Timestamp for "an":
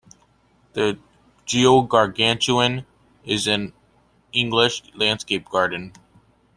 3.45-3.71